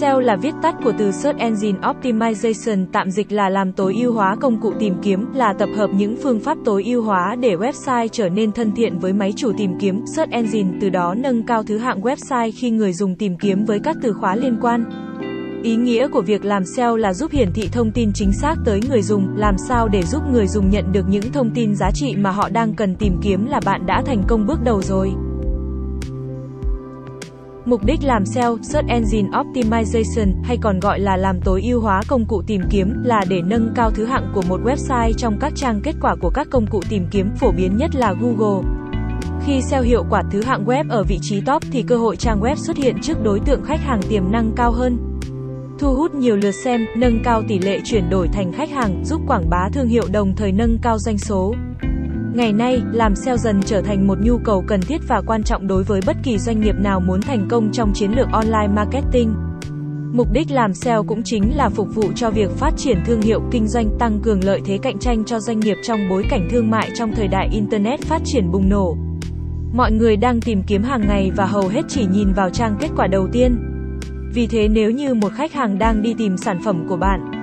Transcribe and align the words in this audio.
SEO 0.00 0.20
là 0.20 0.36
viết 0.36 0.54
tắt 0.62 0.74
của 0.84 0.92
từ 0.98 1.12
Search 1.12 1.38
Engine 1.38 1.78
Optimization, 1.78 2.86
tạm 2.92 3.10
dịch 3.10 3.32
là 3.32 3.48
làm 3.48 3.72
tối 3.72 3.94
ưu 4.00 4.12
hóa 4.12 4.36
công 4.40 4.60
cụ 4.60 4.72
tìm 4.78 4.94
kiếm, 5.02 5.26
là 5.34 5.52
tập 5.52 5.68
hợp 5.76 5.90
những 5.96 6.16
phương 6.22 6.40
pháp 6.40 6.58
tối 6.64 6.84
ưu 6.84 7.02
hóa 7.02 7.36
để 7.40 7.56
website 7.56 8.08
trở 8.12 8.28
nên 8.28 8.52
thân 8.52 8.72
thiện 8.76 8.98
với 8.98 9.12
máy 9.12 9.32
chủ 9.36 9.52
tìm 9.58 9.70
kiếm, 9.80 10.04
Search 10.16 10.32
Engine, 10.32 10.70
từ 10.80 10.88
đó 10.88 11.14
nâng 11.14 11.46
cao 11.46 11.62
thứ 11.62 11.78
hạng 11.78 12.00
website 12.00 12.52
khi 12.56 12.70
người 12.70 12.92
dùng 12.92 13.14
tìm 13.14 13.36
kiếm 13.36 13.64
với 13.64 13.80
các 13.80 13.96
từ 14.02 14.12
khóa 14.12 14.36
liên 14.36 14.58
quan. 14.62 14.84
Ý 15.62 15.76
nghĩa 15.76 16.08
của 16.08 16.22
việc 16.22 16.44
làm 16.44 16.64
SEO 16.64 16.96
là 16.96 17.14
giúp 17.14 17.30
hiển 17.30 17.52
thị 17.54 17.68
thông 17.72 17.92
tin 17.92 18.10
chính 18.14 18.32
xác 18.32 18.54
tới 18.64 18.80
người 18.88 19.02
dùng, 19.02 19.36
làm 19.36 19.54
sao 19.68 19.88
để 19.88 20.02
giúp 20.02 20.22
người 20.32 20.46
dùng 20.46 20.70
nhận 20.70 20.92
được 20.92 21.08
những 21.08 21.32
thông 21.32 21.50
tin 21.54 21.74
giá 21.74 21.90
trị 21.94 22.14
mà 22.16 22.30
họ 22.30 22.48
đang 22.48 22.74
cần 22.74 22.96
tìm 22.96 23.16
kiếm 23.22 23.46
là 23.46 23.60
bạn 23.64 23.86
đã 23.86 24.02
thành 24.06 24.22
công 24.28 24.46
bước 24.46 24.58
đầu 24.64 24.82
rồi. 24.82 25.12
Mục 27.66 27.84
đích 27.84 28.04
làm 28.04 28.26
SEO, 28.26 28.58
Search 28.62 28.88
Engine 28.88 29.28
Optimization, 29.28 30.32
hay 30.44 30.56
còn 30.56 30.80
gọi 30.80 31.00
là 31.00 31.16
làm 31.16 31.40
tối 31.40 31.62
ưu 31.62 31.80
hóa 31.80 32.02
công 32.08 32.24
cụ 32.24 32.42
tìm 32.46 32.62
kiếm, 32.70 33.02
là 33.04 33.24
để 33.28 33.42
nâng 33.42 33.72
cao 33.74 33.90
thứ 33.90 34.04
hạng 34.04 34.32
của 34.34 34.42
một 34.48 34.60
website 34.64 35.12
trong 35.12 35.38
các 35.40 35.52
trang 35.56 35.80
kết 35.82 35.94
quả 36.00 36.14
của 36.20 36.30
các 36.30 36.46
công 36.50 36.66
cụ 36.66 36.80
tìm 36.88 37.06
kiếm, 37.10 37.30
phổ 37.36 37.52
biến 37.52 37.76
nhất 37.76 37.94
là 37.94 38.14
Google. 38.20 38.68
Khi 39.44 39.60
SEO 39.62 39.82
hiệu 39.82 40.04
quả 40.10 40.22
thứ 40.30 40.42
hạng 40.42 40.64
web 40.64 40.84
ở 40.90 41.04
vị 41.04 41.18
trí 41.22 41.40
top 41.40 41.62
thì 41.72 41.82
cơ 41.82 41.96
hội 41.96 42.16
trang 42.16 42.40
web 42.40 42.54
xuất 42.54 42.76
hiện 42.76 42.96
trước 43.02 43.22
đối 43.22 43.40
tượng 43.40 43.64
khách 43.64 43.80
hàng 43.80 44.00
tiềm 44.08 44.32
năng 44.32 44.52
cao 44.56 44.72
hơn. 44.72 44.98
Thu 45.78 45.94
hút 45.94 46.14
nhiều 46.14 46.36
lượt 46.36 46.54
xem, 46.64 46.86
nâng 46.96 47.22
cao 47.24 47.42
tỷ 47.48 47.58
lệ 47.58 47.80
chuyển 47.84 48.10
đổi 48.10 48.28
thành 48.28 48.52
khách 48.52 48.70
hàng, 48.70 49.04
giúp 49.04 49.20
quảng 49.26 49.50
bá 49.50 49.68
thương 49.72 49.88
hiệu 49.88 50.04
đồng 50.12 50.36
thời 50.36 50.52
nâng 50.52 50.78
cao 50.82 50.98
doanh 50.98 51.18
số. 51.18 51.54
Ngày 52.36 52.52
nay, 52.52 52.82
làm 52.92 53.14
SEO 53.14 53.36
dần 53.36 53.60
trở 53.62 53.82
thành 53.82 54.06
một 54.06 54.18
nhu 54.20 54.38
cầu 54.38 54.64
cần 54.66 54.80
thiết 54.80 54.98
và 55.08 55.22
quan 55.26 55.42
trọng 55.42 55.66
đối 55.66 55.82
với 55.82 56.00
bất 56.06 56.16
kỳ 56.22 56.38
doanh 56.38 56.60
nghiệp 56.60 56.74
nào 56.78 57.00
muốn 57.00 57.20
thành 57.20 57.48
công 57.50 57.72
trong 57.72 57.92
chiến 57.94 58.10
lược 58.10 58.28
online 58.32 58.68
marketing. 58.76 59.34
Mục 60.12 60.28
đích 60.32 60.50
làm 60.50 60.74
SEO 60.74 61.04
cũng 61.04 61.22
chính 61.22 61.56
là 61.56 61.68
phục 61.68 61.94
vụ 61.94 62.12
cho 62.14 62.30
việc 62.30 62.50
phát 62.50 62.74
triển 62.76 62.98
thương 63.06 63.20
hiệu 63.20 63.40
kinh 63.50 63.68
doanh, 63.68 63.98
tăng 63.98 64.20
cường 64.22 64.44
lợi 64.44 64.60
thế 64.64 64.78
cạnh 64.82 64.98
tranh 64.98 65.24
cho 65.24 65.40
doanh 65.40 65.60
nghiệp 65.60 65.76
trong 65.82 66.08
bối 66.08 66.24
cảnh 66.30 66.48
thương 66.50 66.70
mại 66.70 66.90
trong 66.94 67.12
thời 67.14 67.28
đại 67.28 67.48
internet 67.52 68.00
phát 68.00 68.22
triển 68.24 68.52
bùng 68.52 68.68
nổ. 68.68 68.96
Mọi 69.72 69.92
người 69.92 70.16
đang 70.16 70.40
tìm 70.40 70.62
kiếm 70.66 70.82
hàng 70.82 71.06
ngày 71.08 71.30
và 71.36 71.46
hầu 71.46 71.68
hết 71.68 71.82
chỉ 71.88 72.06
nhìn 72.06 72.32
vào 72.32 72.50
trang 72.50 72.76
kết 72.80 72.88
quả 72.96 73.06
đầu 73.06 73.28
tiên. 73.32 73.58
Vì 74.34 74.46
thế 74.46 74.68
nếu 74.68 74.90
như 74.90 75.14
một 75.14 75.32
khách 75.32 75.52
hàng 75.52 75.78
đang 75.78 76.02
đi 76.02 76.14
tìm 76.18 76.36
sản 76.36 76.60
phẩm 76.64 76.86
của 76.88 76.96
bạn, 76.96 77.35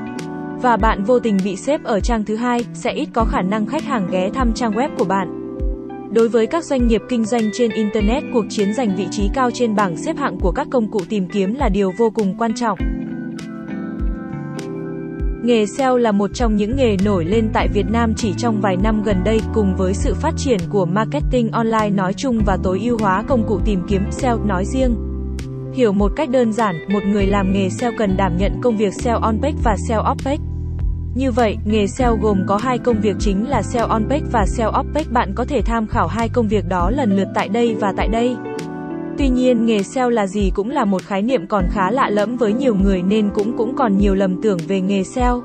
và 0.64 0.78
bạn 0.78 1.04
vô 1.04 1.20
tình 1.20 1.38
bị 1.44 1.56
xếp 1.56 1.84
ở 1.84 2.00
trang 2.00 2.26
thứ 2.26 2.36
hai, 2.36 2.66
sẽ 2.74 2.92
ít 2.92 3.10
có 3.14 3.26
khả 3.26 3.42
năng 3.42 3.66
khách 3.66 3.84
hàng 3.84 4.08
ghé 4.12 4.30
thăm 4.34 4.54
trang 4.54 4.72
web 4.72 4.90
của 4.98 5.06
bạn. 5.06 5.58
Đối 6.14 6.30
với 6.30 6.48
các 6.48 6.64
doanh 6.64 6.88
nghiệp 6.88 7.02
kinh 7.10 7.26
doanh 7.26 7.50
trên 7.54 7.72
Internet, 7.72 8.24
cuộc 8.34 8.46
chiến 8.50 8.74
giành 8.74 8.96
vị 8.96 9.08
trí 9.12 9.30
cao 9.34 9.52
trên 9.54 9.76
bảng 9.76 9.98
xếp 9.98 10.18
hạng 10.18 10.40
của 10.40 10.52
các 10.52 10.68
công 10.72 10.92
cụ 10.92 11.00
tìm 11.10 11.28
kiếm 11.28 11.54
là 11.54 11.70
điều 11.70 11.92
vô 11.98 12.10
cùng 12.10 12.36
quan 12.38 12.54
trọng. 12.54 12.80
Nghề 15.44 15.66
SEO 15.66 15.98
là 15.98 16.12
một 16.12 16.30
trong 16.34 16.56
những 16.56 16.76
nghề 16.76 16.98
nổi 17.06 17.26
lên 17.26 17.50
tại 17.54 17.68
Việt 17.74 17.86
Nam 17.92 18.14
chỉ 18.18 18.34
trong 18.38 18.62
vài 18.62 18.78
năm 18.78 19.04
gần 19.04 19.24
đây, 19.24 19.40
cùng 19.54 19.76
với 19.76 19.94
sự 19.94 20.14
phát 20.14 20.34
triển 20.38 20.60
của 20.70 20.86
marketing 20.86 21.52
online 21.52 21.90
nói 21.90 22.14
chung 22.14 22.42
và 22.46 22.58
tối 22.64 22.80
ưu 22.84 22.98
hóa 23.00 23.24
công 23.28 23.48
cụ 23.48 23.60
tìm 23.66 23.82
kiếm 23.88 24.02
SEO 24.12 24.40
nói 24.46 24.66
riêng. 24.66 24.96
Hiểu 25.74 25.94
một 25.94 26.12
cách 26.16 26.30
đơn 26.30 26.54
giản, 26.54 26.76
một 26.90 27.04
người 27.06 27.26
làm 27.26 27.54
nghề 27.54 27.70
SEO 27.70 27.92
cần 27.98 28.18
đảm 28.18 28.38
nhận 28.38 28.52
công 28.62 28.78
việc 28.78 28.94
SEO 28.94 29.20
on 29.20 29.38
page 29.42 29.58
và 29.64 29.76
SEO 29.88 30.04
off 30.04 30.18
page. 30.26 30.53
Như 31.16 31.32
vậy, 31.32 31.58
nghề 31.66 31.88
SEO 31.88 32.18
gồm 32.22 32.44
có 32.48 32.58
hai 32.58 32.78
công 32.78 33.02
việc 33.02 33.16
chính 33.20 33.50
là 33.50 33.62
SEO 33.62 33.88
on 33.88 34.10
page 34.10 34.26
và 34.32 34.46
SEO 34.46 34.72
off 34.72 34.94
page. 34.94 35.10
Bạn 35.12 35.34
có 35.36 35.46
thể 35.46 35.62
tham 35.62 35.88
khảo 35.88 36.08
hai 36.08 36.30
công 36.30 36.48
việc 36.48 36.70
đó 36.70 36.90
lần 36.90 37.18
lượt 37.18 37.28
tại 37.36 37.50
đây 37.50 37.76
và 37.80 37.94
tại 37.98 38.08
đây. 38.08 38.36
Tuy 39.18 39.30
nhiên, 39.30 39.66
nghề 39.66 39.84
SEO 39.84 40.10
là 40.10 40.28
gì 40.28 40.52
cũng 40.56 40.70
là 40.70 40.86
một 40.86 41.02
khái 41.04 41.22
niệm 41.22 41.48
còn 41.48 41.66
khá 41.72 41.92
lạ 41.92 42.10
lẫm 42.10 42.38
với 42.38 42.54
nhiều 42.54 42.76
người 42.76 43.02
nên 43.02 43.30
cũng 43.34 43.58
cũng 43.58 43.76
còn 43.76 43.98
nhiều 43.98 44.16
lầm 44.16 44.42
tưởng 44.42 44.58
về 44.68 44.82
nghề 44.82 45.04
SEO. 45.04 45.44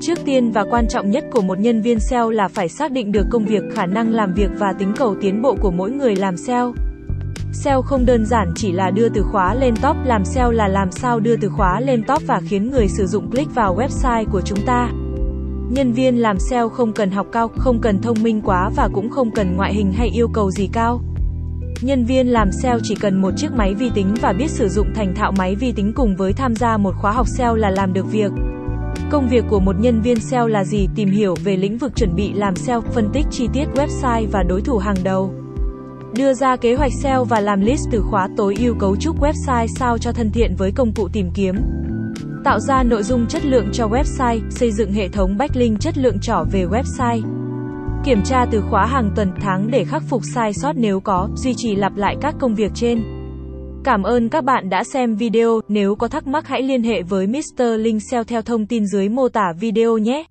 Trước 0.00 0.18
tiên 0.24 0.50
và 0.50 0.64
quan 0.70 0.88
trọng 0.88 1.10
nhất 1.10 1.24
của 1.32 1.42
một 1.42 1.58
nhân 1.58 1.82
viên 1.82 2.00
SEO 2.00 2.30
là 2.30 2.48
phải 2.48 2.68
xác 2.68 2.92
định 2.92 3.12
được 3.12 3.26
công 3.30 3.44
việc, 3.44 3.62
khả 3.74 3.86
năng 3.86 4.12
làm 4.12 4.34
việc 4.34 4.50
và 4.58 4.72
tính 4.72 4.92
cầu 4.96 5.16
tiến 5.20 5.42
bộ 5.42 5.56
của 5.60 5.70
mỗi 5.70 5.90
người 5.90 6.16
làm 6.16 6.36
SEO. 6.36 6.74
SEO 7.52 7.82
không 7.82 8.06
đơn 8.06 8.26
giản 8.26 8.52
chỉ 8.54 8.72
là 8.72 8.90
đưa 8.90 9.08
từ 9.08 9.22
khóa 9.22 9.54
lên 9.54 9.74
top, 9.82 9.96
làm 10.04 10.24
SEO 10.24 10.50
là 10.50 10.68
làm 10.68 10.92
sao 10.92 11.20
đưa 11.20 11.36
từ 11.36 11.48
khóa 11.48 11.80
lên 11.80 12.02
top 12.02 12.22
và 12.26 12.40
khiến 12.48 12.70
người 12.70 12.88
sử 12.88 13.06
dụng 13.06 13.30
click 13.30 13.54
vào 13.54 13.76
website 13.76 14.24
của 14.32 14.40
chúng 14.40 14.58
ta. 14.66 14.90
Nhân 15.70 15.92
viên 15.92 16.16
làm 16.16 16.38
SEO 16.38 16.68
không 16.68 16.92
cần 16.92 17.10
học 17.10 17.26
cao, 17.32 17.48
không 17.48 17.80
cần 17.80 18.02
thông 18.02 18.22
minh 18.22 18.40
quá 18.40 18.70
và 18.76 18.88
cũng 18.94 19.10
không 19.10 19.30
cần 19.30 19.56
ngoại 19.56 19.74
hình 19.74 19.92
hay 19.92 20.08
yêu 20.08 20.28
cầu 20.28 20.50
gì 20.50 20.68
cao. 20.72 21.00
Nhân 21.80 22.04
viên 22.04 22.26
làm 22.26 22.52
SEO 22.52 22.78
chỉ 22.82 22.94
cần 22.94 23.20
một 23.20 23.30
chiếc 23.36 23.52
máy 23.52 23.74
vi 23.74 23.90
tính 23.94 24.14
và 24.20 24.32
biết 24.32 24.50
sử 24.50 24.68
dụng 24.68 24.94
thành 24.94 25.14
thạo 25.14 25.32
máy 25.32 25.54
vi 25.54 25.72
tính 25.72 25.92
cùng 25.96 26.16
với 26.16 26.32
tham 26.32 26.54
gia 26.54 26.76
một 26.76 26.94
khóa 27.00 27.12
học 27.12 27.28
SEO 27.28 27.56
là 27.56 27.70
làm 27.70 27.92
được 27.92 28.12
việc. 28.12 28.32
Công 29.10 29.28
việc 29.28 29.44
của 29.50 29.60
một 29.60 29.76
nhân 29.80 30.00
viên 30.00 30.20
SEO 30.20 30.48
là 30.48 30.64
gì? 30.64 30.88
Tìm 30.94 31.10
hiểu 31.10 31.34
về 31.44 31.56
lĩnh 31.56 31.78
vực 31.78 31.92
chuẩn 31.96 32.14
bị 32.14 32.32
làm 32.32 32.56
SEO, 32.56 32.80
phân 32.80 33.10
tích 33.12 33.26
chi 33.30 33.48
tiết 33.52 33.64
website 33.74 34.26
và 34.32 34.42
đối 34.42 34.60
thủ 34.60 34.78
hàng 34.78 34.96
đầu. 35.04 35.34
Đưa 36.16 36.34
ra 36.34 36.56
kế 36.56 36.74
hoạch 36.74 36.92
SEO 37.02 37.24
và 37.24 37.40
làm 37.40 37.60
list 37.60 37.88
từ 37.90 38.02
khóa 38.10 38.28
tối 38.36 38.56
ưu 38.60 38.74
cấu 38.74 38.96
trúc 38.96 39.20
website 39.20 39.66
sao 39.66 39.98
cho 39.98 40.12
thân 40.12 40.30
thiện 40.30 40.54
với 40.58 40.72
công 40.72 40.92
cụ 40.94 41.08
tìm 41.12 41.30
kiếm. 41.34 41.56
Tạo 42.44 42.60
ra 42.60 42.82
nội 42.82 43.02
dung 43.02 43.26
chất 43.26 43.44
lượng 43.44 43.68
cho 43.72 43.88
website, 43.88 44.50
xây 44.50 44.72
dựng 44.72 44.92
hệ 44.92 45.08
thống 45.08 45.36
backlink 45.38 45.80
chất 45.80 45.98
lượng 45.98 46.20
trỏ 46.20 46.44
về 46.52 46.64
website. 46.64 47.22
Kiểm 48.04 48.22
tra 48.24 48.46
từ 48.50 48.62
khóa 48.70 48.86
hàng 48.86 49.10
tuần 49.16 49.32
tháng 49.40 49.70
để 49.70 49.84
khắc 49.84 50.02
phục 50.02 50.22
sai 50.34 50.52
sót 50.52 50.72
nếu 50.76 51.00
có, 51.00 51.28
duy 51.34 51.54
trì 51.56 51.76
lặp 51.76 51.96
lại 51.96 52.16
các 52.20 52.34
công 52.40 52.54
việc 52.54 52.72
trên. 52.74 53.02
Cảm 53.84 54.02
ơn 54.02 54.28
các 54.28 54.44
bạn 54.44 54.70
đã 54.70 54.84
xem 54.84 55.16
video, 55.16 55.60
nếu 55.68 55.94
có 55.94 56.08
thắc 56.08 56.26
mắc 56.26 56.48
hãy 56.48 56.62
liên 56.62 56.82
hệ 56.82 57.02
với 57.02 57.26
Mr. 57.26 57.62
Linh 57.78 58.00
SEO 58.00 58.24
theo 58.24 58.42
thông 58.42 58.66
tin 58.66 58.86
dưới 58.86 59.08
mô 59.08 59.28
tả 59.28 59.52
video 59.60 59.98
nhé. 59.98 60.24